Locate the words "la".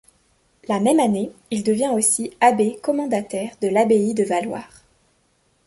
0.67-0.79